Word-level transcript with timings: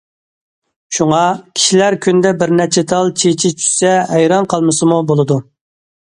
شۇڭا، 0.97 1.19
كىشىلەر 1.59 1.97
كۈندە 2.05 2.31
بىر 2.39 2.55
نەچچە 2.61 2.85
تال 2.93 3.13
چېچى 3.25 3.53
چۈشسە 3.61 3.93
ھەيران 4.15 4.51
قالمىسىمۇ 4.57 5.01
بولىدۇ. 5.15 5.41